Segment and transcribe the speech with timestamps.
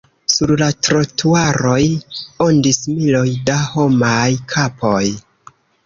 [0.35, 1.77] Sur la trotuaroj
[2.47, 4.27] ondis miloj da homaj
[4.57, 5.03] kapoj.